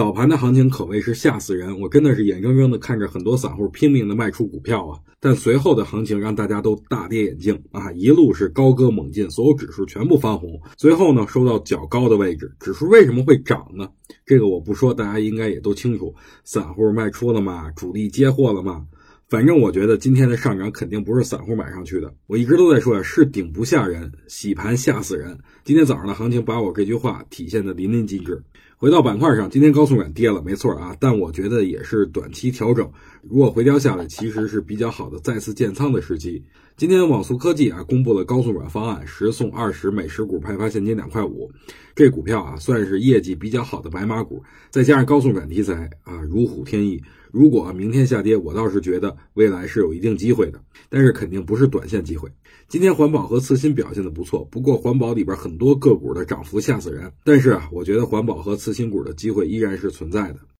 [0.00, 4.98] 早盘的行情可谓是吓死人，我真的是眼睁睁的看着很多散户拼命的卖出股票啊！
[5.20, 13.86] 但随后的行情让大家都大跌眼镜啊，一路是高歌猛进，所有指数全部翻红，随后呢收到较高的位置，指数为什么会涨呢？
[14.24, 16.14] 这个我不说，大家应该也都清楚，
[16.44, 17.70] 散户卖出了嘛？
[17.72, 18.86] 主力接货了嘛？
[19.30, 25.38] 反正我觉得今天的上涨肯定不是散户买上去的，我一直都在说呀，是顶不下人，洗盘吓死人。
[25.62, 28.42] 今天早上的行情把我这句话体现的淋漓尽致。
[28.76, 32.90] 回到板块上，今天高速软跌了，没错啊，但我觉得也是短期调整。
[33.22, 36.42] 如果回调下来，其实是比较好的再次建仓的时机。
[36.76, 41.48] 今天网速科技啊公布了高速软方案，十送二十，每十股派发现金两块五。
[41.94, 47.00] 这股票啊算是业绩比较好的白马股，再加上高速软题材啊如虎添翼。
[47.32, 52.28] 如果明天下跌，我倒是觉得未来是有一定机会的，但是肯定不是短线机会。
[52.68, 57.12] 今天环保和次新表现的不错，不过环保里边很多个股的涨幅吓死人。
[57.24, 60.40] 但是啊，我觉得环保和次新股的机会依然是存在的。